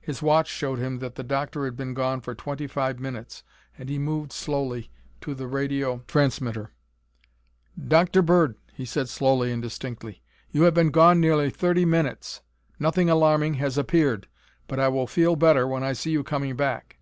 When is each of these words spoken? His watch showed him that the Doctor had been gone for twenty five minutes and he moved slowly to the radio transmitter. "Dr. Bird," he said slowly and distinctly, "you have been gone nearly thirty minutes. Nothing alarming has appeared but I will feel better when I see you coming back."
His 0.00 0.20
watch 0.20 0.48
showed 0.48 0.80
him 0.80 0.98
that 0.98 1.14
the 1.14 1.22
Doctor 1.22 1.64
had 1.64 1.76
been 1.76 1.94
gone 1.94 2.20
for 2.22 2.34
twenty 2.34 2.66
five 2.66 2.98
minutes 2.98 3.44
and 3.78 3.88
he 3.88 4.00
moved 4.00 4.32
slowly 4.32 4.90
to 5.20 5.32
the 5.32 5.46
radio 5.46 6.02
transmitter. 6.08 6.72
"Dr. 7.80 8.20
Bird," 8.20 8.56
he 8.74 8.84
said 8.84 9.08
slowly 9.08 9.52
and 9.52 9.62
distinctly, 9.62 10.24
"you 10.50 10.64
have 10.64 10.74
been 10.74 10.90
gone 10.90 11.20
nearly 11.20 11.50
thirty 11.50 11.84
minutes. 11.84 12.40
Nothing 12.80 13.08
alarming 13.08 13.54
has 13.62 13.78
appeared 13.78 14.26
but 14.66 14.80
I 14.80 14.88
will 14.88 15.06
feel 15.06 15.36
better 15.36 15.68
when 15.68 15.84
I 15.84 15.92
see 15.92 16.10
you 16.10 16.24
coming 16.24 16.56
back." 16.56 16.98